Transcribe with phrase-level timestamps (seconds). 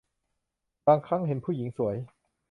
[0.87, 1.95] บางครั้งเห็นผู้หญิงสวย